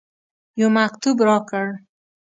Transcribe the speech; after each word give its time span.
یو 0.59 0.67
مکتوب 0.77 1.15
راکړ. 1.27 1.65